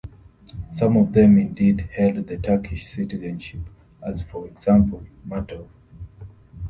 Some 0.73 0.97
of 0.97 1.13
them 1.13 1.37
indeed 1.37 1.81
held 1.95 2.25
the 2.25 2.35
Turkish 2.37 2.87
citizenship 2.87 3.59
as 4.01 4.19
for 4.23 4.47
example 4.47 5.03
Martov. 5.29 5.67